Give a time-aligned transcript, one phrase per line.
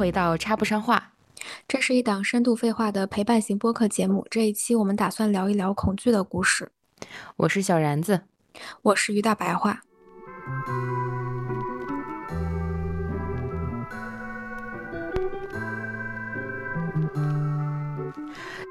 [0.00, 1.12] 回到插不上话，
[1.68, 4.26] 这是一档深度废话的陪伴型播客节目。
[4.30, 6.72] 这一期我们打算聊一聊恐惧的故事。
[7.36, 8.22] 我是小然子，
[8.80, 9.82] 我是于大白话。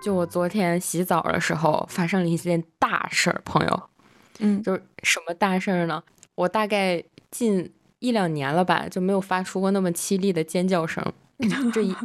[0.04, 3.89] 就我昨天洗澡的时候，发生了一件大事儿，朋友。
[4.39, 6.02] 嗯，就是什么大事儿呢？
[6.34, 11.03] 我大概近一两年了吧，就没有发出过那么凄厉的尖叫声。
[11.73, 11.95] 这一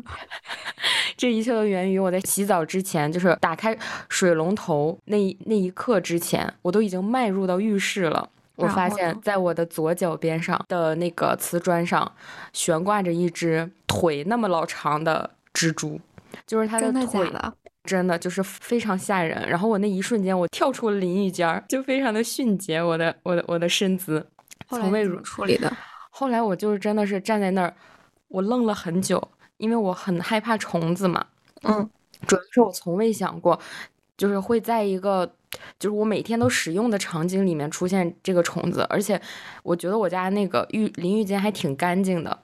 [1.17, 3.77] 这一切都源于我在洗澡之前，就是打开
[4.09, 8.29] 水龙头那那一刻之前，我都已经迈入到浴室了。
[8.57, 12.12] 我发现，在我的左脚边上的那个瓷砖上，
[12.53, 16.01] 悬挂着一只腿那么老长的蜘蛛，
[16.47, 17.29] 就是它的腿。
[17.84, 24.27] 真的就是非常吓人，然后我那一瞬间我跳出了淋浴间，就非常的迅捷，我的我的我的身姿，
[24.69, 25.73] 从未如处理的。
[26.11, 27.75] 后来我就是真的是站在那儿，
[28.29, 31.27] 我愣了很久，因为我很害怕虫子嘛。
[31.62, 31.91] 嗯，
[32.27, 33.59] 主要是我从未想过，
[34.17, 35.34] 就是会在一个
[35.79, 39.21] 就是我每天都使用的场景里面出现这个虫子，而且
[39.62, 42.43] 我觉得我家那个浴淋浴间还挺干净的。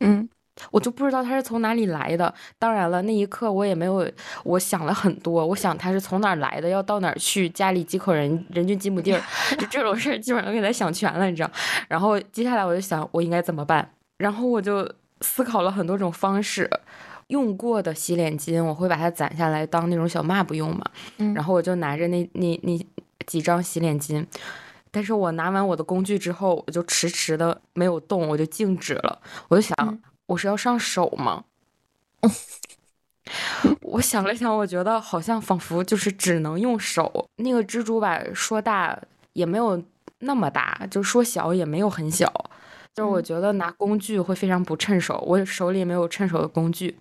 [0.00, 0.28] 嗯。
[0.70, 2.32] 我就不知道他是从哪里来的。
[2.58, 4.08] 当然了，那一刻我也没有，
[4.44, 5.46] 我想了很多。
[5.46, 9.20] 我想他是从哪儿来的，要到哪儿去，家里几口人，人均几亩地儿，
[9.58, 11.50] 就这种事儿基本上给他想全了，你知道。
[11.88, 14.90] 然后接下来我就想我应该怎么办，然后我就
[15.20, 16.68] 思考了很多种方式。
[17.28, 20.84] 用过的洗脸巾我会把它攒下来当那种小抹布用嘛。
[21.18, 21.34] 嗯。
[21.34, 22.78] 然后我就拿着那那那
[23.26, 24.24] 几张洗脸巾，
[24.92, 29.20] 但是我拿完我的工具之后，我就迟迟的没有动，我就静止了。
[29.48, 29.98] 我就想。
[30.26, 31.44] 我是要上手吗？
[33.82, 37.28] 我想了想，我觉得好像仿佛就是只能用手。
[37.36, 38.96] 那个蜘蛛吧，说大
[39.32, 39.82] 也没有
[40.20, 42.32] 那么大，就说小也没有很小。
[42.94, 46.96] 就是我觉得拿工具会非常不趁手，我手里没有趁手的工具。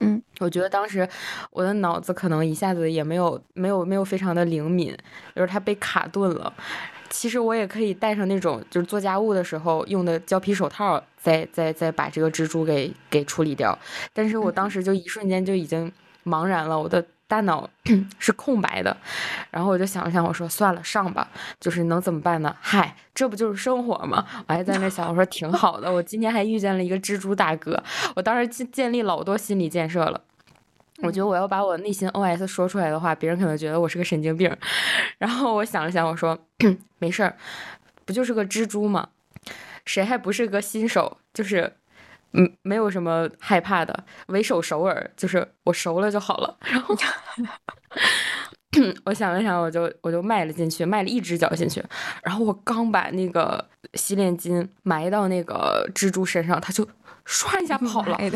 [0.00, 1.08] 嗯，我觉得当时
[1.50, 4.96] 我的脑子可能一下子也没有没有没有非常的灵敏，
[5.34, 6.52] 就是它被卡顿了。
[7.10, 13.76] 其实我也可以戴上那种就是做家务的时候用的胶皮手套，再再再把这个蜘蛛给给处理掉。
[14.12, 15.90] 但是我当时就一瞬间就已经
[16.24, 17.68] 茫然了，我的大脑
[18.18, 18.96] 是空白的。
[19.50, 21.28] 然后我就想了想，我说算了，上吧，
[21.60, 22.54] 就是能怎么办呢？
[22.60, 24.26] 嗨，这不就是生活吗？
[24.46, 27.82] 我还在那想，我说挺好的，我今天还遇见了一个蜘蛛大哥，
[28.14, 30.20] 我当时建建立老多心理建设了。
[31.02, 34.54] 我觉得我要把我内心 OS 说出来的话，别人可能觉得我是个神经病。
[35.18, 36.38] 然后我想了想，我说
[36.98, 37.36] 没事儿，
[38.04, 39.08] 不就是个蜘蛛吗？
[39.84, 41.18] 谁还不是个新手？
[41.34, 41.70] 就是
[42.32, 46.56] 嗯，没有什么害怕的，为首首尔，就是我熟了就好了。
[46.60, 46.96] 然后
[49.04, 51.82] 我想了想，我就我就迈了进去，迈了一只脚进去。
[52.22, 53.64] 然后我刚把那个
[53.94, 56.86] 洗脸巾埋到那个蜘蛛身上，它就
[57.26, 58.18] 唰一下跑了。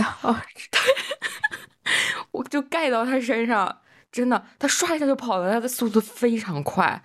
[2.31, 3.77] 我就盖到他身上，
[4.11, 7.03] 真的，他唰一下就跑了，他的速度非常快。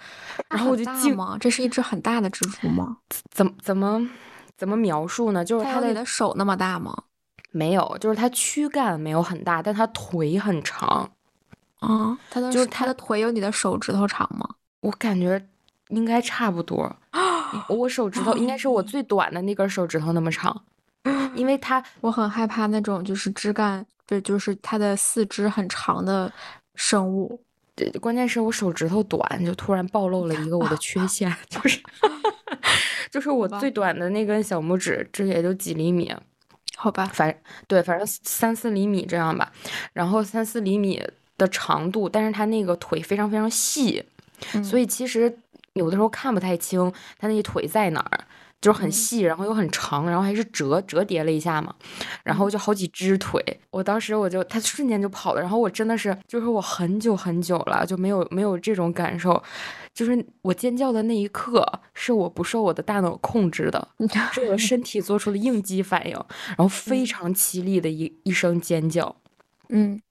[0.49, 1.37] 然后我就惊吗？
[1.39, 2.97] 这是一只很大的蜘蛛吗？
[3.29, 4.09] 怎么怎么
[4.57, 5.43] 怎么描述呢？
[5.43, 7.03] 就是它的手那么大吗？
[7.51, 11.11] 没有，就是它躯干没有很大，但它腿很长。
[11.79, 14.47] 啊，它的就是它的腿有你的手指头长吗？
[14.81, 15.47] 我感觉
[15.89, 16.95] 应该差不多。
[17.69, 20.63] 我手指头应该是我最短的那根手指头那么长，
[21.35, 23.85] 因为它我很害怕那种就是枝干。
[24.07, 26.31] 对，就是它的四肢很长的
[26.75, 27.41] 生物。
[27.73, 31.81] 对，关键是我手指头短，就突然暴露了一个我的缺 陷，就是，
[33.09, 36.13] 就是我最短的那根小拇指，这也就几厘米，
[36.77, 37.35] 好吧，反
[37.67, 39.51] 对，反正三四厘米这样吧。
[39.91, 41.03] 然后三四厘米
[41.35, 44.05] 的长度，但是它那个腿非常非常细，
[44.63, 45.35] 所以其实
[45.73, 48.23] 有的时候看不太清它那腿在哪儿。
[48.61, 51.73] 就是很细，然后又很长，然后还是折折叠了一下嘛，
[52.23, 53.39] 然后就好几只腿。
[53.69, 59.41] 我当时我就，它瞬间就跑了，然后我真的是，就是我很久很久了就没有没有这种感受，
[59.93, 63.87] 就是我尖叫的那一刻是我不受我的大脑控制的，
[64.33, 69.15] 是我身体做出了应激反应，然后非常凄厉的一一声尖叫，
[69.69, 70.01] 嗯，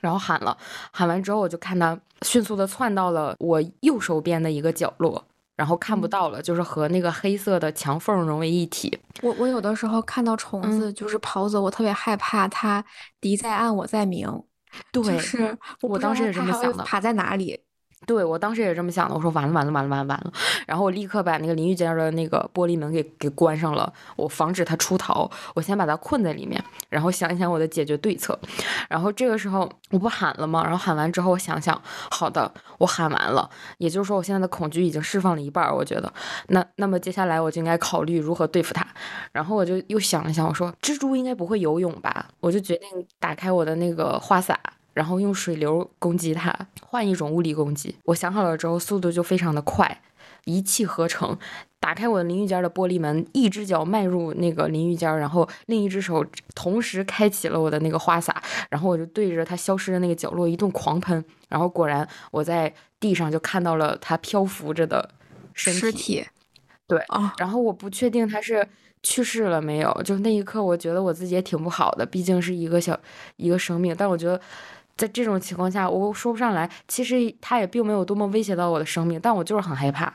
[0.00, 0.58] 然后喊了，
[0.90, 5.24] 喊完之后我就看他迅速的窜到了我右手边的一个角落。
[5.56, 8.98] 然后看不到了，就是和那个黑色的墙缝融为一体。
[9.22, 12.84] 我我有的时候看到虫子就是跑走，我特别害怕它
[13.20, 14.42] 敌在暗我在明。
[14.90, 16.82] 对，是我当时也这么想的。
[16.82, 17.60] 爬在哪里？
[18.06, 20.32] 对我当时也是这么想的，我说完了完了完了完了完了，
[20.66, 28.38] 然后我立刻把那个淋浴间的那个玻璃门给给关上了，我防止他出逃，我先把他困在里面，然后想一想我的解决对策，
[28.88, 30.62] 然后这个时候我不喊了吗？
[30.62, 36.12] 然后喊完之后我想想，好的，我喊完了，也就是说我现在的恐惧已经释放了一半，我觉得，
[36.48, 38.86] 那那么接下来我就应该考虑如何对付他，
[39.32, 42.26] 然后我就又想了想，我说蜘蛛应该不会游泳吧？
[42.40, 42.88] 我就决定
[43.18, 44.58] 打开我的那个花洒。
[44.92, 47.96] 然后用水流攻击它，换一种物理攻击。
[48.04, 50.02] 我想好了之后，速度就非常的快，
[50.44, 51.38] 一气呵成，
[51.80, 56.24] 打开我的淋浴间的玻璃门，一只脚迈入那个淋浴间，然后另一只手
[56.54, 65.08] 同时开启了我的那个花洒，然后我就对着它消失的那个角落一顿狂喷，然后果然我在地上就看到了它漂浮着的
[65.54, 66.24] 尸体。
[66.86, 67.00] 对，
[67.38, 68.66] 然后我不确定它是
[69.02, 72.98] 去世了没有，就那一刻我觉得我自己也挺不好的，毕竟是一个小
[73.36, 74.38] 一个生命，但我觉得。
[74.96, 76.70] 在这种情况下，我说不上来。
[76.86, 80.12] 其实它也并没有多么威胁到我的生命，但我就是很害怕。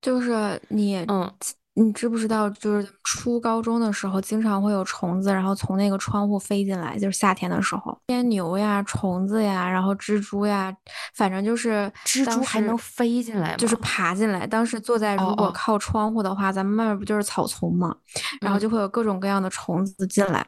[0.00, 1.30] 就是你，嗯，
[1.74, 2.48] 你知不知道？
[2.50, 6.98] 就是初高中的时候，经常会有虫子，然后从那个窗户飞进来。
[6.98, 10.74] 就是夏天的时候，天牛呀、虫子呀，然后蜘蛛呀，
[11.14, 14.46] 反正就是蜘蛛还能飞进来，就是爬进来。
[14.46, 17.94] 当时坐在如果靠窗户的话，咱们外面不就是草丛嘛，
[18.40, 20.46] 然后就会有各种各样的虫子进来。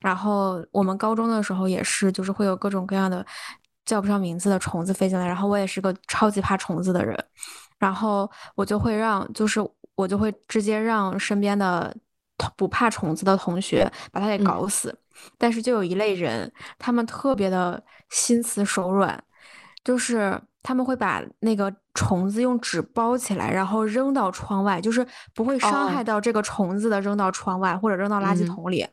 [0.00, 3.24] 然后我们高中的时候也是，就是会有各种各样的
[3.84, 5.26] 叫不上名字的虫子飞进来。
[5.26, 7.16] 然后我也是个超级怕虫子的人，
[7.78, 9.60] 然后我就会让，就是
[9.94, 11.94] 我就会直接让身边的
[12.56, 14.96] 不怕虫子的同学把它给搞死。
[15.38, 19.22] 但是就有一类人，他们特别的心慈手软，
[19.82, 20.40] 就是。
[20.64, 28.84] 他们会把那个虫子用纸包起来，然后扔到窗外，就是不会伤害到这个虫子的，扔到窗外或者扔到垃圾桶里。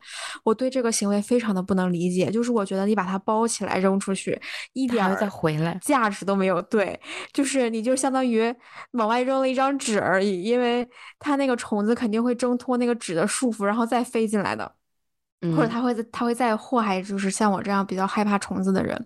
[0.44, 4.38] 我对这个行为非常的不能理解，就是我觉得你把它包起来扔出去，
[4.74, 6.60] 一点再回来价值都没有。
[6.60, 7.00] 对，
[7.32, 8.54] 就是你就相当于
[8.90, 10.86] 往外扔了一张纸而已，因为
[11.18, 14.70] 它那个虫子肯定会挣脱那个纸的束缚，然后再飞进来的。
[15.56, 18.96] 或者他会他会再祸害，就是像我这样比较害怕虫子的人，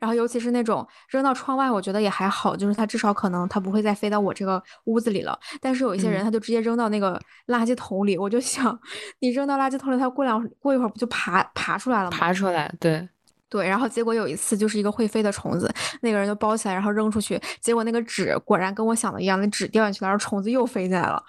[0.00, 5.38] 然后尤其是那种扔到窗外，我觉得也还好，就是它至少可能它不会再飞到我这个屋子里了。
[5.60, 8.78] 但是有一些人，他就直接扔到那个垃圾桶里，我就想，
[9.20, 12.16] 你扔到垃圾桶里，它过两过一会儿不就爬爬出来了吗？
[12.16, 13.06] 爬出来，对
[13.50, 13.68] 对。
[13.68, 21.22] 然后结果有一次就是一个会飞的虫子，那个人就包起来，然后扔出去，结果那个纸果然跟我想的一样，那纸掉下去了，然后虫子又飞进来了。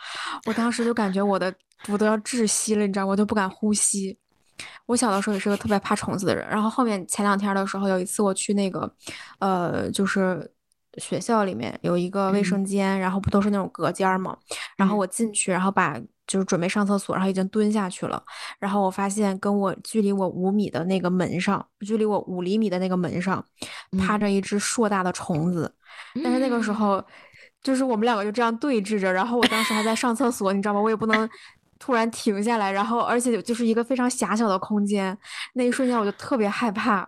[0.45, 1.54] 我当时就感觉我的
[1.89, 3.06] 我都要窒息了，你知道？
[3.06, 4.18] 我都不敢呼吸。
[4.85, 8.91] 我小的时候也是个特别怕虫子的人，然后后面前两天的时候，有一次我去那个，
[9.39, 10.51] 呃，就是
[10.97, 14.38] 学校里面有一个卫生间，然后不都是那种隔间嘛，
[14.75, 15.97] 然后我进去，然后把
[16.27, 18.21] 就是准备上厕所，然后已经蹲下去了，
[18.59, 23.44] 然后我发现跟我距离我五米的那个门上，距离我五厘米的那个门上，
[23.97, 25.74] 趴着一只硕大的虫子，
[26.24, 27.01] 但是那个时候，
[27.62, 30.81] 就是我们两个就这样对峙着，然后我当时还在上厕所，你知道吗？
[30.81, 31.29] 我也不能。
[31.85, 35.18] 突然停下来，然后而且就是一个非常狭小的空间，
[35.56, 37.06] 那一瞬间我就特别害怕，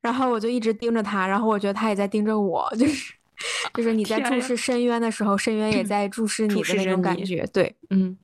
[0.00, 3.12] 然后我就一直盯着他，然后我觉得他也在盯着我，就是
[3.74, 8.16] 就是你在注视深渊的时候，深渊也 在注视你的那种感觉，对，嗯。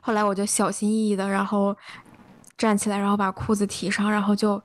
[0.00, 1.76] 后来我就小心翼翼的，然后
[2.56, 4.62] 站起来，然后把裤子提上，然后就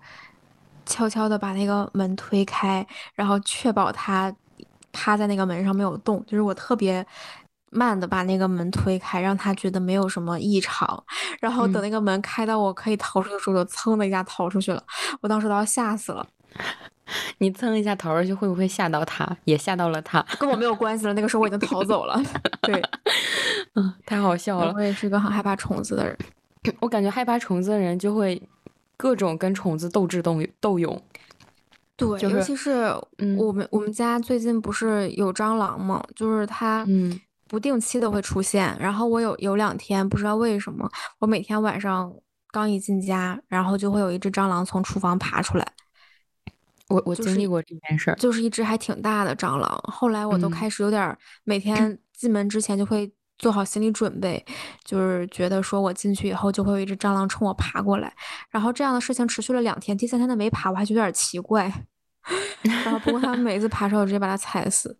[0.85, 4.31] 悄悄的把那个门推开，然后确保他
[4.91, 7.03] 趴在那个门上没有动，就是我特别。
[7.75, 11.03] 慢的把那个门推开，让他觉得没有什么异常。
[11.41, 14.81] 然后等那个门开到我可以逃出的时候，就噌的一下逃出去了。
[15.21, 16.25] 我当时都要吓死了。
[17.37, 19.37] 你蹭一下逃出去，会不会吓到他？
[19.43, 20.25] 也吓到了他？
[20.39, 21.13] 跟我没有关系了。
[21.13, 22.19] 那个时候我已经逃走了。
[22.63, 22.81] 对，
[23.75, 24.73] 嗯，太好笑了。
[24.73, 26.17] 我也是一个很害怕虫子的人。
[26.79, 28.41] 我感觉害怕虫子的人就会
[28.97, 30.99] 各种跟虫子斗智斗斗勇。
[31.97, 32.91] 对，尤其是
[33.37, 36.03] 我们我们家最近不是有蟑螂吗？
[36.15, 37.19] 就是它，嗯。
[37.47, 42.11] 不定期的会出现，然后我有有两天不知道为什么，我每天晚上
[42.51, 45.67] 刚一进家，然后就会有一只蟑螂从厨房爬出来。
[46.87, 49.79] 我我经历过这件事儿，就是一只还挺大的蟑螂。
[49.85, 54.43] 后来我都开始有点每天进门之前就会做好心理准备，
[54.83, 58.13] 就是觉得说我进去以后就会有一只蟑螂冲我爬过来。
[58.51, 61.71] 然后这样的事情持续了两天，第三天它没爬，我还觉得有点奇怪。
[62.61, 64.97] 然后不过它每次爬时候，我直接把它踩死。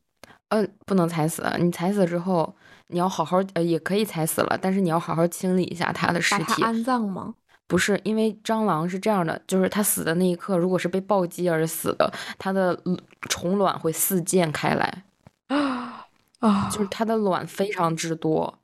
[0.49, 1.43] 嗯，不能踩死。
[1.59, 2.55] 你踩死之后，
[2.87, 6.63] 你要好好呃，也可以踩死了，但是你要好好清理一下它的尸体。
[6.63, 7.33] 安葬吗？
[7.67, 12.79] 不是，因为蟑螂是这样的，就是它死的那一刻，如果是被暴击而死的，它的
[13.21, 15.03] 虫卵会四溅开来
[15.47, 16.05] 啊
[16.41, 18.59] 啊，就是它的卵非常之多。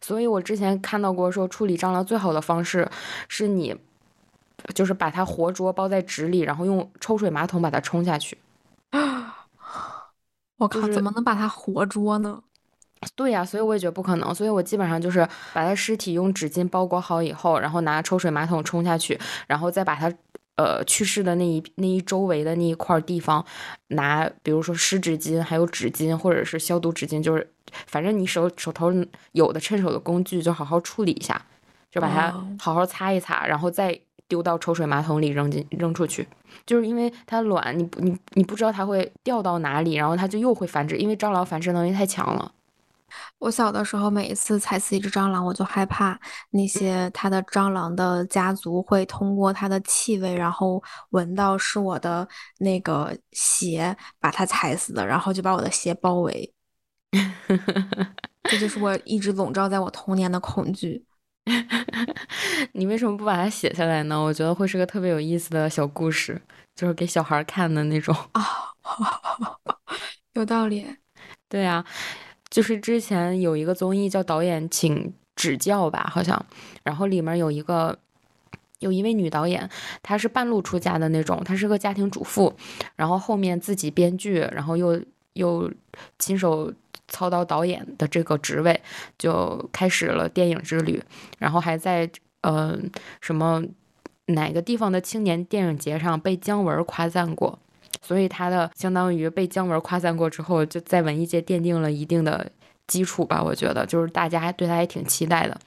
[0.00, 2.88] 所以我之前看到过说，处理蟑螂最好的方式
[3.28, 3.76] 是你
[4.72, 8.38] 就是把它活捉包在纸里，然后用抽水马桶把它冲下去。
[10.56, 12.42] 我靠，怎么能把它活捉呢？
[13.14, 14.34] 对呀，所以我也觉得不可能。
[14.34, 20.10] 所以我基本上就是把他尸体用纸巾包裹好以后，然后拿抽水马桶冲下去，然后再把他
[20.56, 23.44] 呃去世的那一那一周围的那一块地方
[23.88, 27.46] 拿，比如说湿纸巾，还有纸巾或者是消毒纸巾，就是
[27.86, 28.90] 反正你手手头
[29.32, 31.44] 有的趁手的工具就好好处理一下，
[31.90, 36.26] 就把它好好擦一擦，然后再丢到抽水马桶里扔进扔出去。
[36.66, 42.52] 就是因为它卵，你你你不知道它会掉到哪里，然后它就又会繁殖，因为蟑螂繁殖能力太强了。
[43.38, 46.18] 我小的时候，每一次踩死一只蟑螂，我就害怕
[46.50, 52.26] 那些它的蟑螂的家族会通过它的气味，然后闻到是我的
[52.58, 56.52] 那个鞋把它踩死的，然后就把我的鞋包围。
[58.44, 61.04] 这就是我一直笼罩在我童年的恐惧。
[62.72, 64.18] 你为什么不把它写下来呢？
[64.20, 66.40] 我觉得会是个特别有意思的小故事，
[66.74, 68.42] 就是给小孩看的那种啊。
[70.34, 70.86] 有道理。
[71.48, 71.84] 对啊。
[72.50, 76.46] 就是之前有一个综艺叫《导演请指教》吧，好像，
[76.84, 77.98] 然后里面有一个
[78.78, 79.68] 有一位女导演，
[80.04, 82.54] 她是半路出家的那种，她是个家庭主妇，
[82.94, 85.68] 然后后面自己编剧，然后又又
[86.20, 86.72] 亲手
[87.08, 88.80] 操刀导演的这个职位，
[89.18, 91.02] 就开始了电影之旅，
[91.38, 92.08] 然后还在
[92.42, 92.78] 呃
[93.20, 93.62] 什么
[94.26, 97.58] 哪个地方的青年电影节上被姜文夸赞过。
[98.02, 102.50] 所以他的相当于被姜文夸赞过之后，就在文艺界奠定了一定的
[102.86, 103.42] 基础吧。
[103.42, 105.58] 我觉得就是大家对他也挺期待的。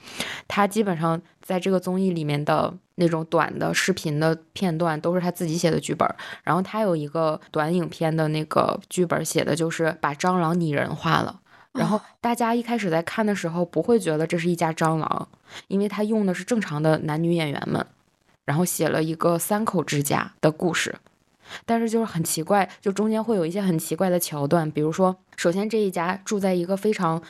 [0.47, 6.07] 他基本上在这个综艺里面的那种短的视频的片段都是他自己写的剧本。
[6.43, 11.39] 然后他有一个短影片的那个剧本写的就是把蟑螂拟人化了。
[11.73, 15.27] 然后大家一开始在看的时候不会觉得这是一家蟑螂，
[15.67, 17.85] 因为他用的是正常的男女演员们，
[18.45, 20.95] 然后写了一个三口之家的故事。
[21.65, 27.21] 但是就是很奇怪，就中间会有一些很奇怪的桥段，比如说，首先这一家住在一个非常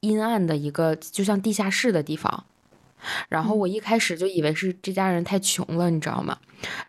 [0.00, 2.44] 阴暗的一个就像地下室的地方，
[3.28, 6.38] 然后我一开始就以为是这家人太穷了，你知道吗？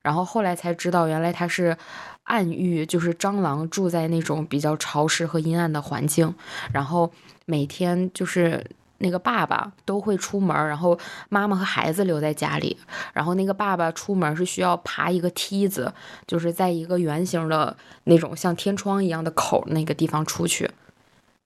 [0.02, 1.78] 然后后来才知道，原来他是
[2.24, 6.34] 暗喻，就是蟑螂住在那种比较潮湿和阴暗的环境，
[6.74, 7.12] 然后
[7.46, 8.66] 每天就是。
[9.00, 12.78] 那个爸爸都会出门，然后妈妈和孩子留在家里。
[13.14, 15.92] 然后那个爸爸出门是需要爬一个梯子，
[16.28, 17.76] 就是在一个圆形的
[18.06, 20.70] 那种像天窗一样的口那个地方出去，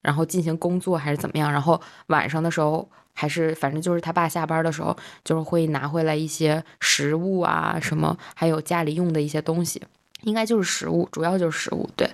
[0.02, 1.50] 然后进行工作还是怎么样。
[1.50, 9.82] 然后晚上的时候还是反正就是他爸下班的时候，就是会拿回来一些食物啊什么，还有家里用的一些东西。
[10.24, 12.08] 应该就是食物，主要就是食物，对。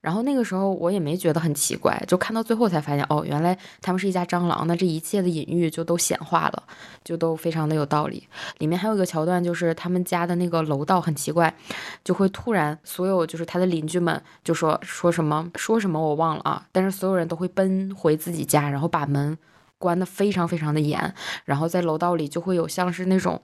[0.00, 6.62] 然后那个时候我也没觉得很奇怪，就看到最后才发现，哦，原来他们是一家蟑螂，那这一切的隐喻就都显化了，
[7.04, 8.26] 就都非常的有道理。
[8.58, 11.54] 里面还有一个桥段，就是他们家的那个楼道很奇怪，
[12.02, 19.36] 就会突然所有就是他的邻居们就说说什么说什么我忘了啊，但是所有人都会奔回自己家，然后把门
[19.78, 21.14] 关得非常非常的严，
[21.44, 23.40] 然后在楼道里就会有像是那种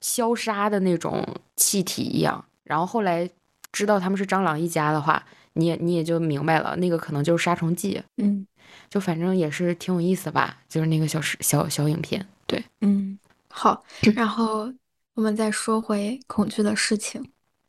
[0.00, 1.26] 消杀的那种
[1.56, 2.44] 气体一样。
[2.68, 3.28] 然后后来
[3.72, 8.02] 知道他们是蟑螂一家的话，你也你也就明白了，那个可能就是杀虫剂。
[8.18, 8.46] 嗯，
[8.90, 12.24] 就反正也是挺有意思吧，就是那个小小小影片。
[12.46, 13.82] 对，嗯，好。
[14.14, 14.70] 然后
[15.14, 17.26] 我们再说回恐惧的事情。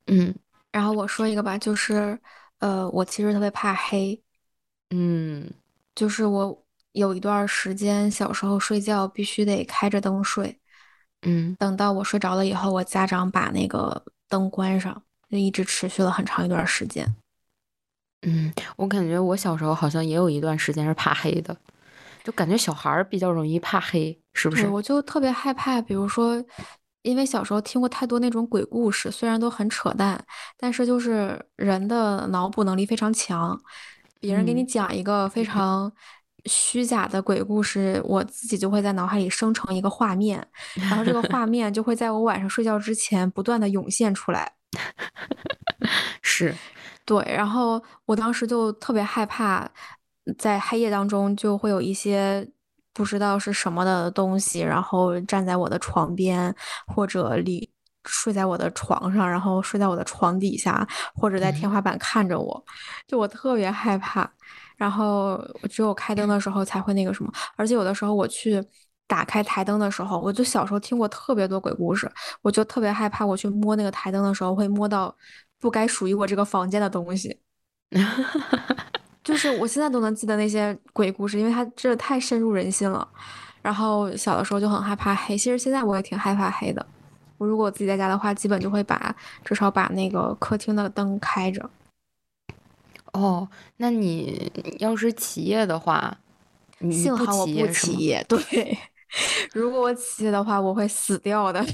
[0.08, 0.36] 嗯，
[0.74, 2.20] 然后我说一个吧，就是
[2.60, 4.22] 呃，我其实特别怕黑。
[4.89, 5.50] 嗯，
[5.96, 10.60] 就是我有一段时间小时候睡觉必须得开着灯睡。
[11.22, 14.03] 嗯，等到我睡着了以后，我家长把那个。
[14.29, 17.15] 灯关上，就一直持续了很长一段时间。
[18.21, 21.57] 嗯，我感觉我小时候好像也有一段时间是怕黑的，
[22.24, 24.67] 就感觉小孩儿比较容易怕黑，是不是？
[24.67, 26.41] 我就特别害怕，比如说，
[27.01, 30.24] 因为小时候听过太多那种鬼故事，虽然都很扯淡，
[30.57, 33.59] 但是就是人的脑补能力非常强，
[34.19, 35.91] 别人给你讲一个非常。
[36.46, 44.51] 虚假的鬼故事，我自己就会在脑海里生成一个画面， 然后这个画面就会在我晚上睡觉之前不断的涌现出来。
[46.22, 46.55] 是，
[47.05, 49.67] 对，然后我当时就特别害怕，
[50.38, 52.48] 在黑夜当中就会有一些
[52.93, 56.55] 不知道是什么的东西，然后站在我的床边，
[56.86, 57.72] 或者里
[58.05, 62.63] 睡在我的床上，然后睡在我的床底下，或者在天花板看着我，
[63.08, 64.31] 就我特别害怕。
[64.79, 65.38] 然后
[65.69, 68.63] 只有开灯的时候才会那个什么，而且有的时候我去
[69.07, 72.09] 打开台灯的时候，我就小时候听过特别多鬼故事，
[72.41, 75.13] 我就特别害怕我去摸那个台灯的时候会摸到
[75.59, 77.38] 不该属于我这个房间的东西。
[79.21, 83.05] 就是我现在都能记得那些鬼故事，因为它真的太深入人心了。
[83.62, 86.83] 然后小的时候就很害怕黑，其实现在我也挺害怕黑的。
[87.38, 91.69] 我如果我自己在家的话，基本就会把至少把那个客厅的灯开着。
[93.13, 93.47] 哦，
[93.77, 96.17] 那你要是起夜的话，
[96.79, 97.93] 你幸好我不起夜是吗？
[97.93, 98.79] 起夜，对，
[99.53, 101.65] 如果我起夜的话，我会死掉的。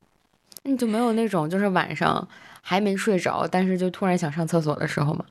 [0.64, 2.26] 你就没有那种就是晚上
[2.62, 5.24] 还没睡着，但是就突然想上厕所的时候吗？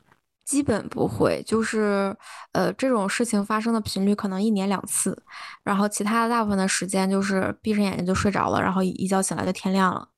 [0.45, 2.15] 基本不会，就是
[2.51, 5.17] 呃这种事情发生的频率可能一年两次，
[5.63, 10.09] 然后其他的大部分的时间就是闭上眼睛就睡着了，然后一一觉醒来就天亮了。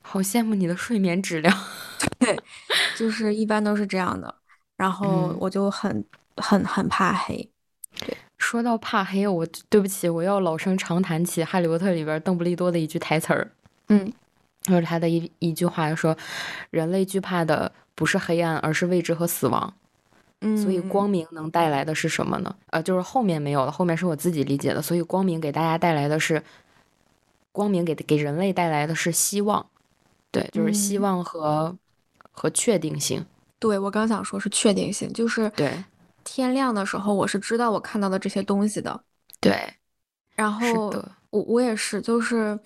[0.00, 1.54] 好羡慕你的睡眠质量。
[2.20, 2.38] 对，
[2.96, 4.32] 就是一般都是这样的。
[4.82, 6.04] 然后嗯，我就很
[6.38, 7.48] 很很怕黑。
[8.00, 13.52] 对，说到怕黑，我对不起，我要老生常谈起《哈利波特》里边邓布利多的一句台词儿，
[13.90, 14.12] 嗯
[14.62, 16.16] 就是他的一一句话说
[16.70, 19.72] ：“人类惧怕的不是黑暗，而是未知和死亡。”
[20.60, 22.52] 所以嗯光明能带来的是什么呢？
[22.70, 24.82] 呃，就是后面没有了，后面是我自己理解的。
[24.82, 26.42] 所以光明给大家带来的是，
[27.52, 29.64] 光明给给人类带来的是希望，
[30.32, 31.76] 对，就是希嗯，望和
[32.32, 33.24] 和确定性，
[33.62, 35.72] 对，我刚想说是确定性，就是对
[36.24, 39.00] 天亮的时候，我是知道我看到的这些东西的。
[39.40, 39.56] 对，
[40.34, 40.92] 然后，
[41.30, 42.58] 我我也是，就是，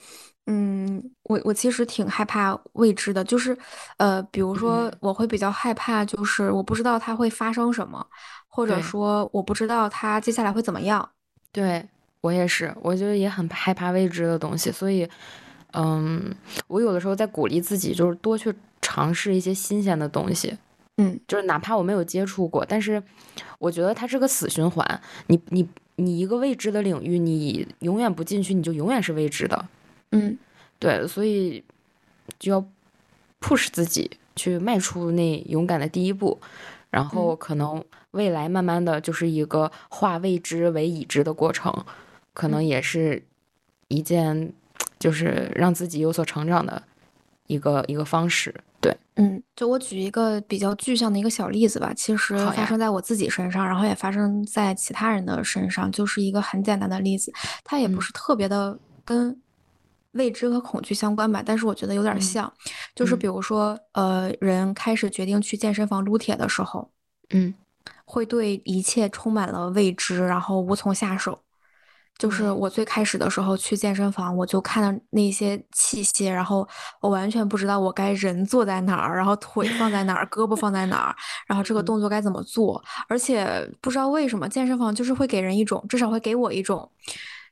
[0.47, 3.55] 嗯，我我其实挺害怕未知的，就是，
[3.99, 8.07] 呃，比如说嗯，我会比较害怕，就是我不知道它会发生什么，
[8.49, 11.07] 或者说我不知道它接下来会怎么样。
[11.53, 11.87] 对，
[12.23, 15.07] 我也是，我觉得也很害怕未知的东西，所以，
[15.73, 16.35] 嗯，
[16.69, 20.57] 我有的时候在鼓励自己，就是多去尝试一些新鲜的东西。
[20.99, 23.03] 嗯就是哪怕我没有接触过，但是
[23.59, 25.01] 我觉得它是个死循环。
[25.27, 29.69] 你你你一个未知的领域，你永远不进去，你就永远是未知的。
[30.13, 30.39] 嗯
[30.79, 31.63] 对，所以
[32.39, 32.65] 就要
[33.41, 36.39] push 自己去迈出那勇敢的第一步，
[36.91, 41.85] 然后嗯可能未来慢慢的就是一个化未知为已知的过程，
[42.33, 43.23] 可能嗯也是
[43.89, 44.53] 一件
[44.99, 46.83] 就是让自己有所成长的
[47.47, 48.55] 一个一个方式。
[49.17, 57.33] 对，嗯，就我举一个比较具象的一个小例子吧，其实，发生在我自己身上，然后也发生在其他人的身上，就是一个很简单的例子，
[57.65, 58.03] 它也不嗯。
[58.03, 59.41] 是特别的跟
[60.13, 62.53] 未知和恐惧相关吧，但是我觉得有点像，
[62.95, 66.91] 就是比嗯如说，呃，人开始决定去健身房撸铁的时候，
[67.31, 67.55] 嗯，
[68.05, 71.39] 会对一切充满了未知，然后无从下手。
[72.19, 72.47] 就是。
[72.57, 76.67] 我最开始的时候去健身房，我就看到那些器械，然后
[77.01, 81.15] 我完全不知道我该人坐在哪儿，然后腿放在哪儿，胳膊放在哪儿，
[81.47, 86.91] 然后这个嗯动作该怎么做，而且不知道为什么健身房就是会给人一种，至少会给我一种。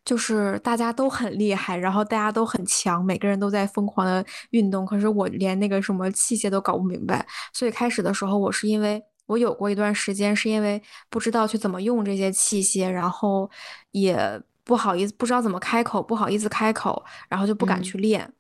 [0.05, 7.27] 就是大家都很厉害，然后大家都很强，每个人都在疯狂的运动，可是我连那个什么器械都搞不明白。
[7.53, 13.51] 所以开始的时候，我是因为我有过一段时间，是因为不知道去怎么用这些器械，然后
[13.93, 18.33] 也不好意思，不知道怎么开口，不好意思开口，然后就不敢嗯去练。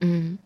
[0.00, 0.38] 嗯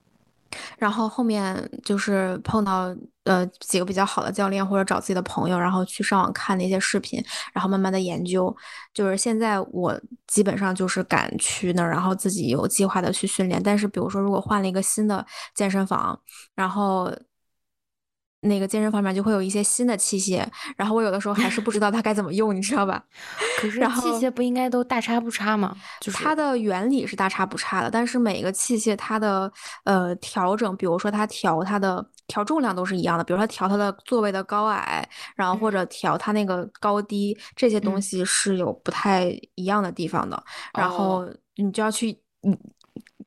[0.79, 8.55] 然后后面就是碰到呃几个比较好的教练，或者找自己的朋友，然后去上网看那些视频，然后慢慢的研究。
[8.93, 13.63] 就是现在我基本上就是敢去那儿，然后自己有计划的去训练。
[13.63, 16.21] 但是比如说，如果换了一个新的健身房，
[16.55, 17.11] 然后
[18.43, 20.45] 那个健身房里面就会有一些新的器械，
[20.77, 23.03] 然后我有的时候还是不知道它该怎么用，你知道吧？
[23.61, 25.77] 可是器械不应该都大差不差吗？
[26.01, 29.51] 就是它的原理是大差不差的，但是每个器械它的
[29.85, 40.43] 呃调整，比如说它调它的调重量都是一样的，比如说它调它的座位的高矮，然后或者调它那个高低，这些东嗯，西是有不太一样的地方的，
[40.75, 42.59] 然哦，后你就要去嗯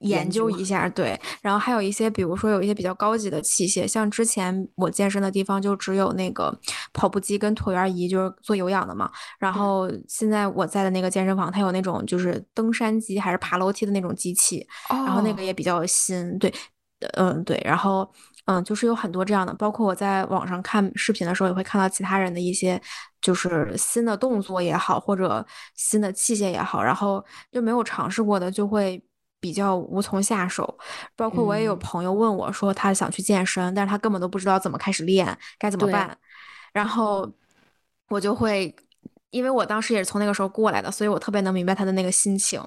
[0.05, 6.57] 研研究，一下，对，然后还有一些，比如说有一些比较高级的器械，像之前我健身的地方就只有那个
[6.93, 9.11] 跑步机跟椭圆仪，就是做有氧的嘛。
[9.39, 16.53] 然嗯，后现在我在的那个健身房，它有那种就是登山机还是爬楼梯的那种机器，然后那个哦，也比较新，对，
[17.13, 18.09] 嗯对，然后
[18.45, 22.79] 嗯就是有很多这样的，包括我在网上看视频的时候，也会看到其他人的一些
[23.21, 29.03] 就是新的动作也好，或者新的器械也好，然后就没有尝试过的就会。
[29.45, 30.75] 比较无从下手，
[31.15, 36.17] 包括我也有嗯，朋友问我说，他想去健身，但是他根本都不知道怎么开始练，该怎么，办。
[36.73, 37.31] 然后
[38.09, 38.75] 我就会，
[39.31, 42.61] 因为我当时也是从那个时候过来的，所以我特别能明白他的那个心情。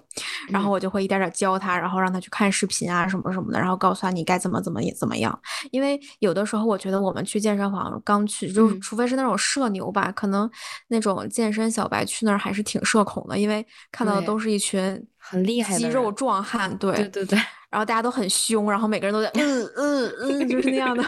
[0.49, 5.39] 然后嗯我就会一点点教他，然后让他去看视频啊什么什么的，然后告诉他你该怎么怎么也怎么样。
[5.71, 10.51] 因为有的时候我觉得我们去健身房刚去，就除非是那种社牛吧，可能
[10.89, 16.95] 那种健身小白去那儿还是挺社恐的，因为看到的，都是一群很厉害肌肉，壮汉，对。
[16.95, 17.39] 对对对，
[17.71, 21.05] 然后大家都很凶，然后每个人都在嗯嗯嗯，就是那样的，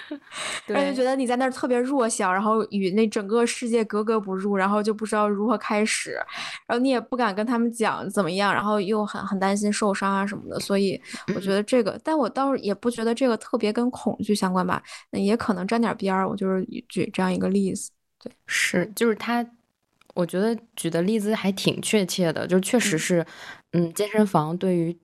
[0.66, 6.12] 然后就觉得你在那儿特别弱小，然后与那整个世界格格不入，然后就不知道如何开始，
[6.66, 10.98] 然后你也不敢跟他们讲怎么样，然后又很很担心受伤啊什么的，所以
[11.34, 16.26] 我觉得这个，但我倒是也不觉得这个特别跟恐惧相关吧，那也可能沾点边儿。
[16.26, 17.90] 我就是举这样一个例子，
[18.22, 19.44] 对，是，就是他，
[20.14, 23.26] 我觉得举的例子还挺确切的，就确实是，
[23.72, 24.98] 嗯，健身房对于。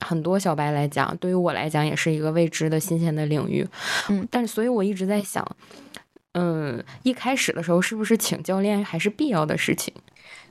[0.00, 3.66] 很多小白来讲，对于我来讲也是一个未知的新鲜的领域，
[4.08, 5.46] 嗯，但是所以我一直在想，
[6.32, 9.92] 嗯，一开始的时候是不是请教练还是必要的事情？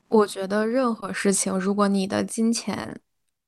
[0.08, 3.00] 我觉得任何事情，如果你的金钱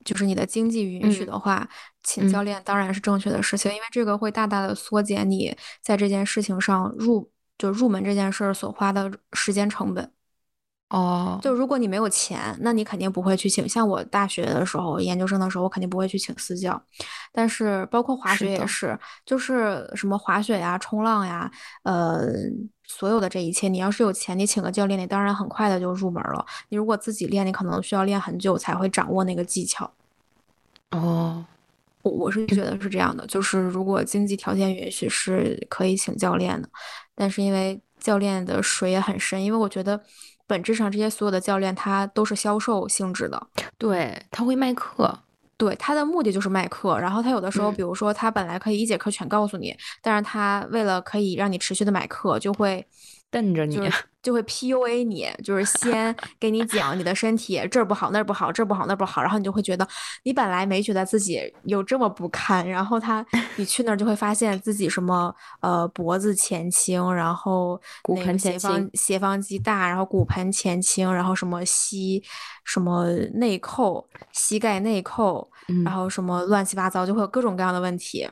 [0.04, 1.68] 就是你的经济允许的话，
[2.04, 10.12] 请教练当然是正确的事情，因为这个会大大的缩减你在这件事情上入就入门这件事儿所花的时间成本。
[10.92, 13.68] 哦，就如果你没有钱，那你肯定不会去请。
[13.68, 16.82] 像我大学的时候、研究生的时候，我肯定不会去请私教。
[17.32, 21.50] 但是包括滑雪也是，就是什么滑雪呀、冲浪呀，
[21.84, 22.28] 呃，
[22.84, 26.46] 所有的这一切，你要是有钱，你请个教练，你当然很快的就入门了。
[26.68, 29.90] 你如果自己练，你可能需要练很久才会掌握那个技巧。
[30.90, 31.46] 哦，
[32.02, 36.68] 我我是觉得是这样的，就是如果经济条件允许，是可以请教练的。
[37.16, 40.02] 但是因为教练的水也很深，因为我觉得。
[40.48, 43.42] 本质上，这些所有的教练他都是销售性质的，
[43.78, 45.18] 对他会卖课，
[45.56, 47.00] 对他的目的就是卖课。
[47.00, 52.86] 然后他有的时候，比如说他本来可以一节课全告诉你，但是他为了可以让你持续的买课，就会。
[53.32, 53.76] 瞪着你，
[54.22, 59.88] 就会 PUA 你，就是先给你讲你的身体这儿不好那儿不好这儿不好那儿不好，然后你就会觉得
[60.24, 72.22] 你本来没觉得自己有这么不堪，然后他 你去那儿就会发现自己什么呃脖子前倾，然后骨盆前倾，斜方肌大，然后骨盆前倾，然后什么膝
[72.66, 75.50] 什么内扣，膝盖内扣，
[75.84, 78.30] 然后什么乱七八糟，就会有各种各样的问题。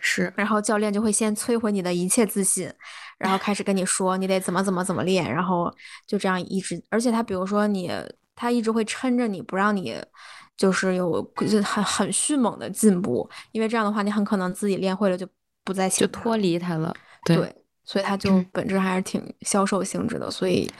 [0.00, 2.72] 是，然后教练就会先摧毁你的一切自信，
[3.18, 5.74] 然后开始跟你说你得怎么怎么怎么练，然后
[6.06, 7.90] 就这样一直，而且他比如说你，
[8.36, 9.96] 他一直会撑着你不让你，
[10.56, 15.26] 就是有就很很迅猛的进步，因为这样的话你很可能自己练会了就
[15.64, 20.70] 不再就脱离他了，对，所以他就本质还是挺销售性质的，所以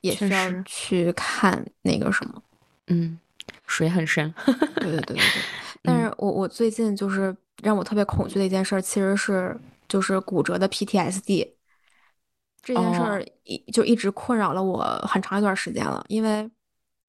[0.00, 2.42] 也需要去看那个什么，
[2.86, 3.18] 嗯，
[3.66, 4.32] 水很深，
[4.80, 5.42] 对对对对对，
[5.88, 7.34] 但是我我最近就是。
[7.60, 11.54] 让我特别恐惧的一件事，其实是就是骨折的 PTSD
[12.62, 16.04] 这件事儿，一就一直困扰了我很长一段时间了。
[16.06, 16.48] 因为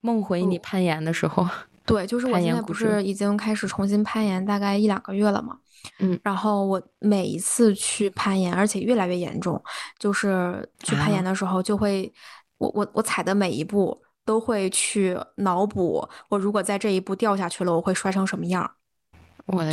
[0.01, 1.47] 梦回你攀岩的时候，
[1.85, 5.55] 对，就是我现在不是已经开始重新攀岩，大概一两个月了嘛。
[5.99, 9.61] 嗯，然后我每一次去攀岩，而且越来越严重，
[9.99, 12.11] 就是去攀岩的时候，就会
[12.57, 18.69] 我我我踩的每一步都会去脑补，我如果在这一步掉下去了，我会摔成什么样。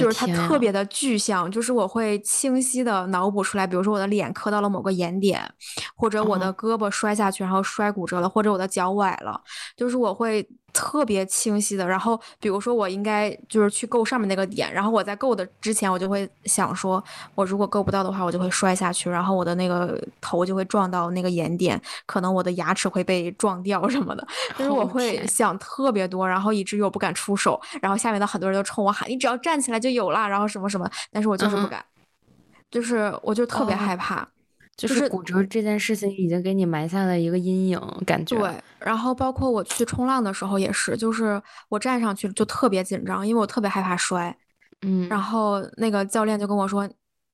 [0.00, 5.42] 就是它特别的具象，就是我会清晰的脑补出来，比如说我的脸磕到了某个岩点，
[5.94, 9.38] 或者我的胳膊摔下去然后摔骨折了，或者我的脚崴了，
[9.76, 10.48] 就是我会。
[10.72, 17.02] 特别清晰的，然后比如说我应该就是去够上面那个点，然后我在够的之前，我就会想说，
[17.34, 24.26] 我如果够不到的话，我就会摔下去，然后我的那个头就会撞到那个岩点，可能我的牙齿会被撞掉什么的，
[24.58, 31.82] 就是我会想特别多，然后以至于我不敢出手，然后下面的很多人都冲我喊，你只要站起来就有了，然后什么什么，但是我就是不敢，
[32.70, 34.28] 就是我就特别害怕。
[34.76, 38.38] 就是骨折这件事情已经给你埋下了一个阴影，感觉。
[38.38, 44.36] 对，然后包括我去冲浪的时候也是，就是我站上去就特别紧张，因为我特别害怕摔。
[44.82, 45.08] 嗯。
[45.08, 46.86] 然后那个教练就跟我说：“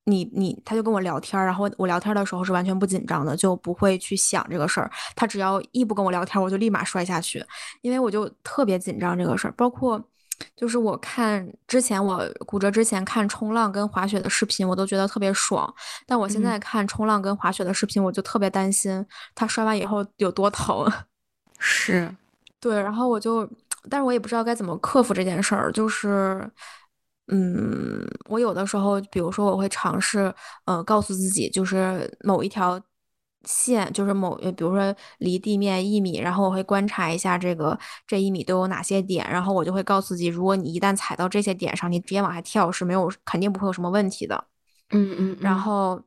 [0.07, 4.89] 你你，他就跟我聊天，然后我聊天的时候是完全不紧张的，就不会去想这个事儿。
[5.17, 7.45] 他只要一不跟我聊天，我就立马摔下去，
[7.81, 10.01] 因为我就特别紧张这个事儿，包括。”
[10.57, 15.73] 就是我看之前我骨折之前看冲浪跟滑雪的视频，我都觉得特别爽。
[16.07, 20.87] 但我现在看冲浪跟滑雪的视频，我就特别担心他摔完以后有多疼。
[21.59, 22.15] 是，
[22.61, 22.81] 对。
[22.81, 23.49] 然后我就，
[23.89, 25.71] 但是我也不知道该怎么克服这件事儿。
[25.73, 26.51] 就是，
[27.29, 30.33] 嗯，我有的时候，比如说我会尝试，
[30.65, 32.81] 呃，告诉自己，就是某一条。
[33.45, 44.45] 线就是某，比如说离地面一米，然后我会观察一下这个这一米都有哪些点，然后我就会告诉自己，如果你一旦踩到这些点上，你直接往下跳是没有肯定不会有什么问题的。
[44.91, 45.37] 嗯嗯。
[45.41, 46.01] 然后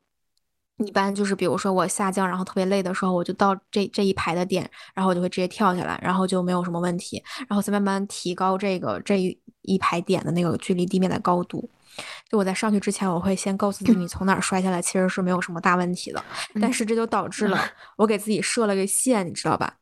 [0.77, 11.69] 一般就是比如说我下降然后特别累的时候，我就到这这一排的点，然后我就会直接跳下来，然后就没有什么问题，然后再慢慢提高这个这一一排点的那个距离地面的高度。
[12.29, 16.23] 就我在上去之前，我会先告诉自己，你从哪儿摔下来其实是没有什么大问题的。
[16.61, 17.59] 但是这就导致了
[17.97, 19.73] 我给自己设了个线，你知道吧？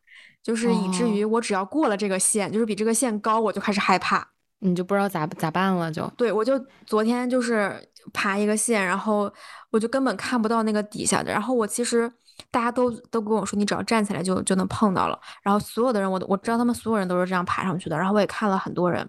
[0.42, 4.28] 就是以至于我只要过了这个线，就是比这个线高，我就开始害怕。
[4.60, 6.06] 你就不知道咋咋办了就。
[6.16, 7.76] 对，我就昨天就是
[8.14, 9.30] 爬一个线，然后
[9.70, 11.30] 我就根本看不到那个底下的。
[11.30, 12.10] 然后我其实
[12.50, 15.20] 大家都都跟我说，你只要站起来就就能碰到了。
[15.42, 17.96] 然后所有的人，我都我知道他们所有人都是这样爬上去的。
[17.98, 19.06] 然后我也看了很多人，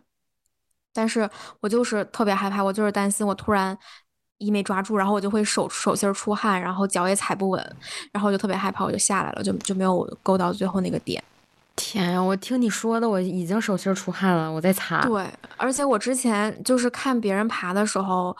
[0.96, 1.30] 但是
[1.60, 3.78] 我就是特别害怕，我就是担心我突然
[4.38, 7.76] 一没抓住，然后我就会手手心出汗，然后脚也踩不稳，
[8.14, 11.22] 然后我就特别害怕，我就下来了，就就没有够到最后那个点。
[11.76, 15.06] 天呀，我听你说的，我已经手心出汗了，我在擦。
[15.06, 18.36] 对，而且我之前就是看别人爬的时候，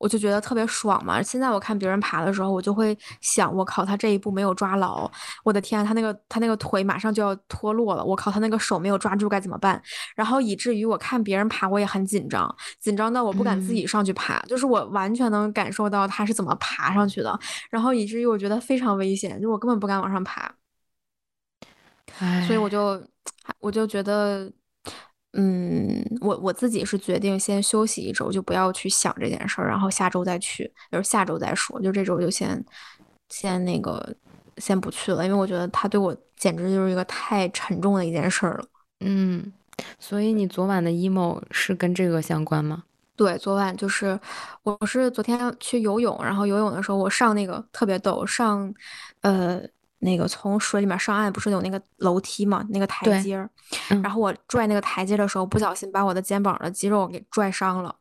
[0.00, 1.22] 我就觉得特别爽嘛。
[1.22, 5.08] 现在我看别人爬的时候，我就会想，我靠，他这一步没有抓牢，
[5.44, 9.80] 我的天，他那个他那个腿马上就要脱落了，我靠，他那个手没有抓住该怎么办？
[10.16, 17.38] 然后以至于我看别人爬，我也很紧张，紧张到我不敢自己上去爬，就是我完全能感受到他是怎么爬上去的，
[17.70, 20.50] 然后以至于我觉得非常危险，就我根本不敢往上爬。
[22.46, 23.00] 所以我就，
[23.60, 24.50] 我就觉得，
[25.34, 32.64] 嗯，我我自己是决定先休息一周，就不要去想这件事儿，然后下周再去，就是下周再说，就这周就先
[33.28, 34.14] 先那个
[34.56, 38.64] 先不去了，因为我觉得他对我简直就是一个太沉重的一件事儿了。
[39.00, 39.52] 嗯，
[40.00, 42.82] 所以你昨晚的 emo 是跟这个相关吗？
[43.14, 44.18] 对，昨晚就是
[44.64, 48.74] 我是昨天去游泳，然后游泳的时候我上那个特别陡，上
[49.20, 49.62] 呃。
[50.00, 53.48] 那个从水里面上岸不是有那个楼梯嘛，那个台阶儿，
[54.02, 57.94] 然后我拽那个台阶的时候，不小心把我的肩膀的肌肉给拽伤了。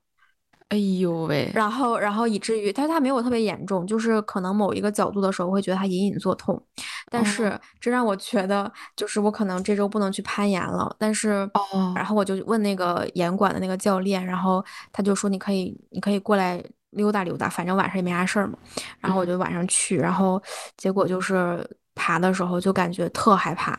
[0.70, 1.52] 哎呦喂！
[1.52, 6.64] 然后，然后以至于，但是它没有特别严重，就是可能某一个角度的时候会觉得它隐隐作痛。
[7.10, 10.96] 但是这让我觉得，就是我可能这周不能去攀岩了。
[11.00, 11.50] 但是，
[11.96, 18.56] 然后我就问那个岩馆的那个教练，然后他就说你可以，你可以过来溜达溜达，反正晚上也没啥事儿嘛。
[19.00, 20.40] 然后我就晚上去，然后
[20.78, 21.68] 结果就是。
[22.00, 23.78] 爬的时候就感觉特害怕，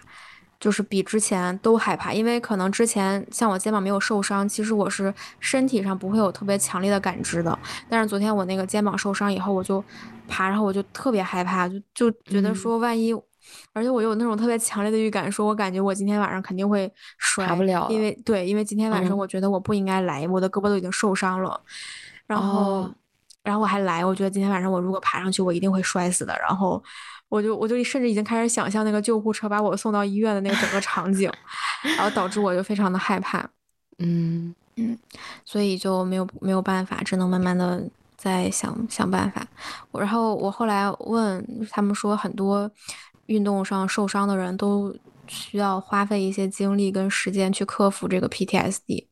[0.60, 7.58] 就是比之前都害怕，因为可能之前像我肩膀没有受伤，其实我是身体上不会有特别强烈的感知的。
[7.88, 9.82] 但是昨天我那个肩膀受伤以后，我就
[10.28, 13.10] 爬，然后我就特别害怕，就就觉得说万一，
[13.72, 21.58] 而且我有那种特别强烈的预感，说我感觉我今天晚上肯定会摔不了，因为对，因为今天晚上我觉得我不应该来，我的胳膊都已经受伤了，
[22.26, 22.90] 然后
[23.42, 26.82] 然后我还来，我觉得今天晚上我如果爬上去，我一定会摔死的，然后。
[27.30, 31.32] 我就我就甚至已经开始想象那个救护车把我送到医院的那个整个场景，
[31.96, 33.48] 然后导致我就非常的害怕，
[33.98, 34.98] 嗯嗯，
[35.44, 39.46] 所以就没有没有办法，只能慢慢的再想想办法。
[39.92, 42.70] 我然后我后来问他们说，很多
[43.26, 44.94] 运动上受伤的人都
[45.28, 49.06] 需要花费一些精力跟时间去克服这个 PTSD。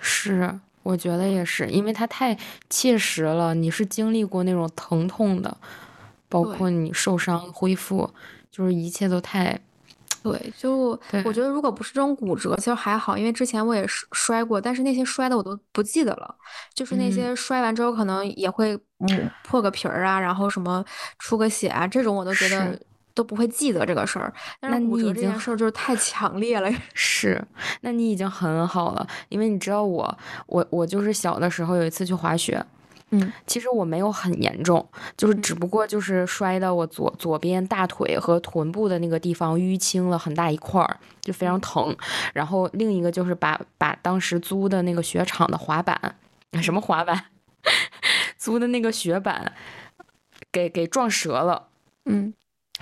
[0.00, 2.38] 是，我觉得也是，因为它太
[2.70, 5.56] 切实了，你是经历过那种疼痛的。
[6.28, 8.10] 包括你受伤恢复，
[8.50, 9.58] 就是一切都太，
[10.22, 16.34] 对，就我觉得如果不是这种骨折，其实还好，因为之前我也是摔过，但是那些摔的我都不记得了，
[16.74, 18.74] 就是那些摔完之后可能也会
[19.08, 20.84] 嗯破个皮儿啊，然后什么
[21.18, 22.76] 出个血啊，这种我都觉得
[23.14, 24.32] 都不会记得这个事儿。
[24.60, 26.68] 但是骨折这件事儿就是太强烈了。
[26.92, 27.40] 是，
[27.82, 32.64] 那你已经很好了，因为你知道我，我我就是小的时候有一次去滑雪。
[33.10, 34.84] 嗯，其实我没有很严重，
[35.16, 41.96] 就是只不过就是摔的我左左边大腿和臀部的那个地方淤青了很大一块儿，就非常疼。
[42.34, 46.16] 然后另一个就是把把当时租的那个雪场的滑板，
[46.60, 47.26] 什么滑板，
[48.36, 49.52] 租的那个雪板
[50.50, 51.68] 给给撞折了。
[52.06, 52.34] 嗯，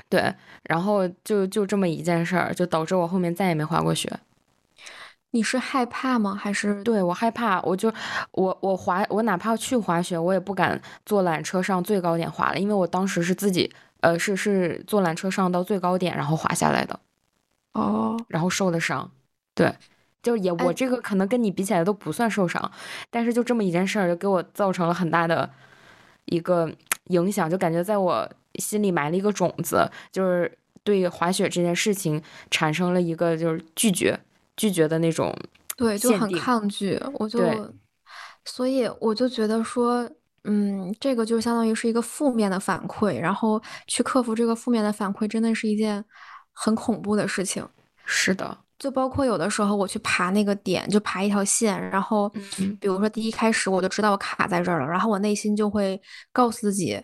[0.08, 4.10] 对，然后就就这么一件事儿，就导致我后面再也没滑过雪。
[5.34, 6.32] 你是害怕吗？
[6.36, 7.60] 还是对我害怕？
[7.62, 7.92] 我就
[8.30, 13.68] 我我滑，我哪怕去滑雪，我也不敢坐缆车上最高点滑了，因为我当时是自己，
[14.00, 17.00] 呃，是是坐缆车上到最高点，然后滑下来的。
[17.72, 19.10] 哦，然后受的伤，
[19.56, 19.74] 对，
[20.22, 22.70] 就也我这个可能跟你比起来都不算受伤，
[23.10, 25.50] 但是就这么一件事儿，就给我造成了很大的
[26.26, 26.72] 一个
[27.08, 34.20] 影响，就感觉在我心里埋了一个种子，就是对滑雪这件事情产生了一个就是拒绝。
[34.56, 35.34] 拒绝的那种，
[35.76, 37.00] 对，就很抗拒。
[37.14, 37.40] 我就，
[38.44, 40.08] 所以我就觉得说，
[40.44, 46.04] 嗯，这个就相当于是一个负面的反馈，然后去克服这个负面的反馈，真的是一件
[46.52, 47.66] 很恐怖的事情。
[48.04, 52.28] 是的，就包括有的时候我去爬那个点，就爬一条线，然后，
[52.78, 56.00] 比如说第一开始我就知道我卡在这儿了，然后我内心就会
[56.32, 57.02] 告诉自己，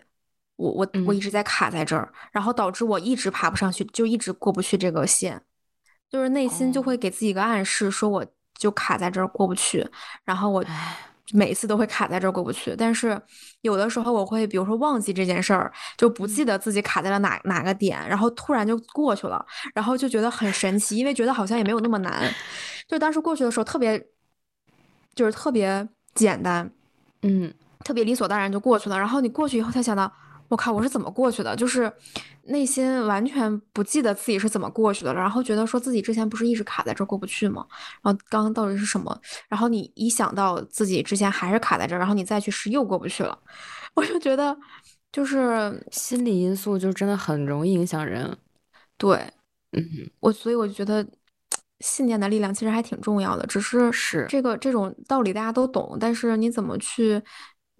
[0.57, 5.41] 我我我一直在卡在这儿，然后导致我一直爬不上去，就一直过不去这个线。
[6.11, 9.87] 就是内心就会给自己一个暗示，说我就卡在这儿过不去，
[10.25, 10.63] 然后我
[11.31, 12.75] 每次都会卡在这儿过不去。
[12.77, 13.19] 但是
[13.61, 19.43] 有的时候我会，比如说忘记这件事儿，就不记得自己卡在了哪哪个点，然后突然就过去了，
[19.73, 22.29] 然后就觉得很神奇，因为觉得好像也没有那么难。
[22.89, 23.97] 就当时过去的时候特别
[25.15, 26.69] 就是特别简单，
[27.21, 27.53] 嗯，
[27.85, 28.99] 特别理所当然就过去了。
[28.99, 30.11] 然后你过去以后才想到，
[30.51, 31.55] 我靠，我是怎么过去的？
[31.55, 31.89] 就是
[32.43, 37.65] 内心完全不记得自己是怎么过去的了，然后觉得说自己之前不是一直卡在这儿过不去吗？
[38.01, 39.17] 然后刚刚到底是什么？
[39.47, 43.39] 然后你一想到自己之前还是卡在这儿，然后你再去试又过不去了，
[43.95, 44.57] 我就觉得
[45.09, 48.37] 就是心理因素就真的很容易影响人。
[48.97, 49.15] 对，
[49.71, 49.81] 嗯，
[50.19, 51.07] 我所以我就觉得
[51.79, 57.21] 信念的力量其实还挺重要的，只是是这个这种道理大家都懂，但是你怎么去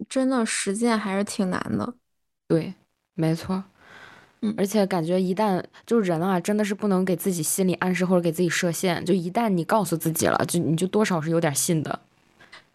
[0.08, 1.94] 真的实践还是挺难的。
[2.52, 2.74] 对，
[3.14, 3.64] 没错。
[4.44, 12.00] 嗯而且感觉一旦就是人啊，真的是不能给自己心理暗示或者给自己设限，就一旦你告诉自己了，就你就多少是有点信的。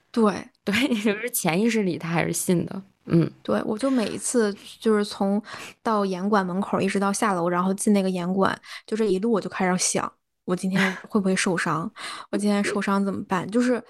[0.09, 2.81] 对对， 就是潜意识里他还是信的。
[3.05, 5.41] 嗯对，我就每一次就是从
[5.83, 10.11] 到严管门口一直到下楼，然后进那个严管，就这一路我就开始想，
[10.45, 11.91] 我今天会不会受伤？
[12.31, 13.45] 我今天受伤怎么办？
[13.51, 13.83] 就是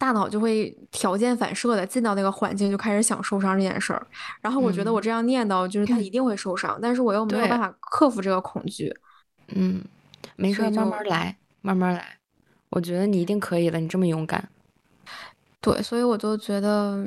[0.00, 4.06] 大脑就会条件反射的进到那个环境，就开始想受伤这件事儿。
[4.40, 8.90] 然后我觉得我嗯这样念叨，就是他一定会受伤，但是我又没有办法克服这个恐惧。
[9.48, 9.84] 嗯，
[10.36, 12.18] 没事儿，慢慢来，慢慢来。
[12.70, 14.48] 我觉得你一定可以的，你这么勇敢。
[15.60, 17.06] 对，所以我就觉得，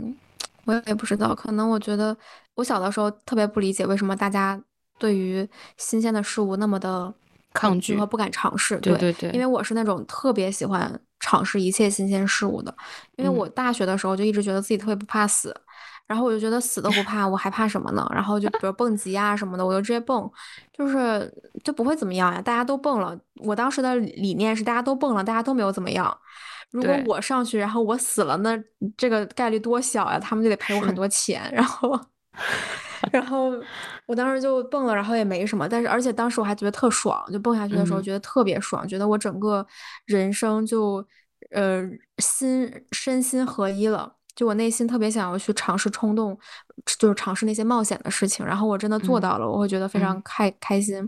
[0.65, 2.15] 我也不知道，可能我觉得
[2.53, 4.61] 我小的时候特别不理解为什么大家
[4.99, 7.11] 对于新鲜的事物那么的
[7.53, 8.77] 抗拒和不敢尝试。
[8.79, 12.75] 对对对因为我是那种特别喜欢尝试一切新鲜事物的，
[13.15, 15.55] 因为嗯我大学的时候就一直觉得自己特别不怕死。
[16.05, 18.05] 然后我就觉得死都不怕，我还怕什么呢？
[18.13, 20.29] 然后就比如蹦极啊什么的，我就直接蹦，
[20.73, 22.41] 就是就不会怎么样呀。
[22.41, 26.15] 大家都蹦了，我当时的理念是大家都蹦了，大家都没有怎么样。
[26.71, 28.61] 如果我上去，然后我死了，那
[28.97, 30.19] 这个概率多小呀？
[30.19, 31.49] 他们就得赔我很多钱。
[31.53, 31.97] 然后，
[33.13, 33.51] 然后
[34.07, 35.69] 我当时就蹦了，然后也没什么。
[35.69, 39.65] 但是，而且当时我还觉得特爽，就蹦下去的时候嗯觉得特别爽，觉得我整个
[40.05, 41.05] 人生就
[41.51, 41.83] 呃
[42.17, 44.15] 心身心合一了。
[44.35, 46.35] 就我内心特别想要去尝试冲动，
[46.99, 48.43] 就是尝试那些冒险的事情。
[48.43, 51.07] 然后我真的做嗯到了，我会觉得非常嗯开开心。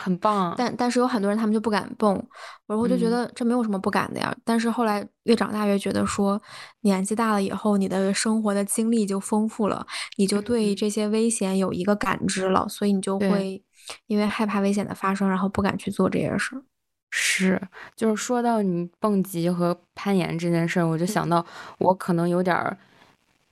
[0.00, 0.54] 很棒。
[0.56, 2.22] 但但是有很多人他们就不敢蹦，
[2.66, 4.34] 我就觉嗯得这没有什么不敢的呀。
[4.44, 6.40] 但是后来越长大越觉得说，
[6.82, 13.62] 年纪大了以后，你的生活的经历就丰富了，你就对嗯这些危险有一个感知了，所以你就会
[14.06, 16.62] 因为害怕危险的发生，然后不敢去做这些事儿。
[17.10, 17.60] 是，
[17.94, 21.44] 就是说到你蹦极和攀岩这件事儿，我就嗯想到
[21.78, 22.76] 我可能有点儿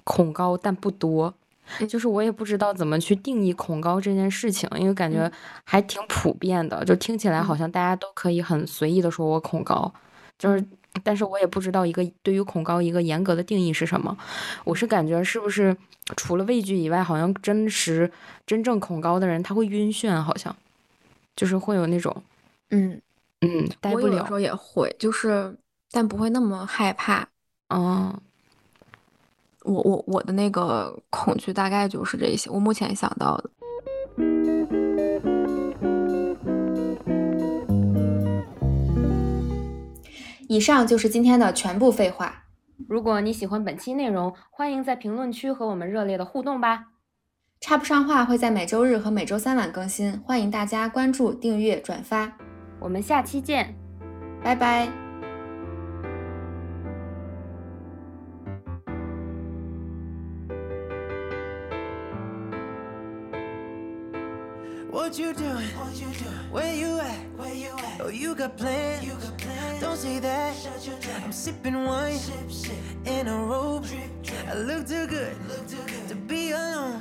[0.03, 1.33] 恐高，但不多。
[1.81, 5.33] 嗯就是我也不知道怎么去定义恐高这件事情，因为感觉嗯
[5.65, 9.93] 还挺普遍的，就听起来好嗯像大家都可以很随意的说我恐高，
[10.39, 10.65] 就是，
[11.03, 14.17] 但是我也不知道一个对于恐高一个严格的定义是什么。
[14.65, 15.77] 我是感觉是不是
[16.17, 18.11] 除了畏惧以外，好像真实
[18.47, 20.55] 真正恐高的人他会晕眩，好像
[21.35, 22.15] 就是会有那种
[22.71, 23.01] 嗯，
[23.41, 24.33] 嗯待不了我有的时。
[24.33, 25.57] 候也会，就是
[25.91, 27.27] 但不会那么害怕。
[27.69, 28.21] 嗯，
[29.65, 33.51] 我我我的那个恐惧大概就是这些，我目前想到的。
[40.49, 42.45] 以上就是今天的全部废话。
[42.89, 46.89] 如果你喜欢本期内容，欢迎在评论区和我们热烈的互动吧。
[47.61, 52.37] 插不上话会在每周日和每周三晚更新，欢迎大家关注、订阅、转发，
[52.79, 53.75] 我们下期见。
[54.43, 55.04] 拜拜。
[65.15, 65.69] What you doing?
[65.79, 66.51] What you doing?
[66.51, 67.39] Where you at?
[67.39, 68.01] Where you at?
[68.01, 69.07] Oh, you got plans?
[69.07, 69.81] You got plans?
[69.81, 70.57] Don't say that.
[70.57, 72.75] Shut your I'm sipping wine sip, sip.
[73.05, 73.87] in a robe.
[73.87, 74.49] Drip, drip.
[74.49, 77.01] I look too good, look too good to be alone.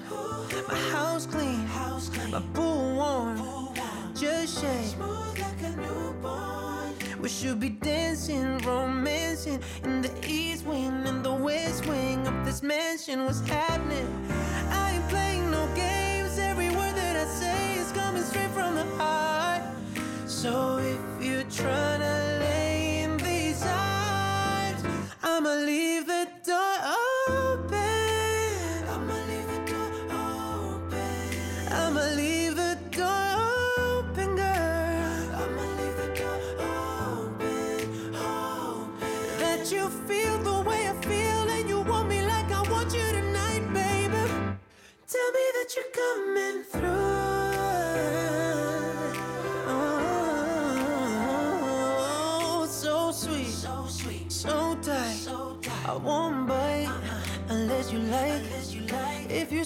[0.67, 2.29] My house clean, house clean.
[2.29, 4.13] My pool warm, pool warm.
[4.13, 4.93] just shake.
[4.93, 7.19] Smooth like a newborn.
[7.19, 12.61] We should be dancing, romancing in the east wing and the west wing of this
[12.61, 13.25] mansion.
[13.25, 14.07] What's happening?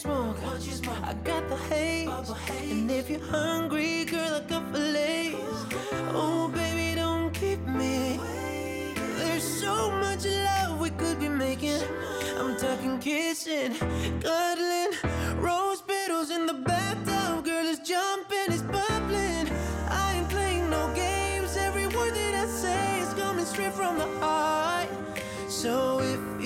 [0.08, 0.98] smoke, you smoke?
[1.04, 2.10] I got the haze.
[2.48, 2.72] haze.
[2.72, 5.36] And if you're hungry, girl, I got fillets.
[6.14, 8.20] Oh, baby, don't keep me.
[9.18, 11.82] There's so much love we could be making.
[12.40, 13.74] I'm talking kissing,
[14.22, 14.92] cuddling,
[15.40, 17.44] rose petals in the bathtub.
[17.44, 19.48] Girl, it's jumping, it's bubbling.
[19.90, 21.58] I ain't playing no games.
[21.58, 24.88] Every word that I say is coming straight from the heart.
[25.50, 26.37] So if